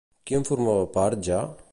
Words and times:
Qui 0.29 0.37
en 0.37 0.47
formava 0.49 0.87
part 0.97 1.27
ja? 1.29 1.43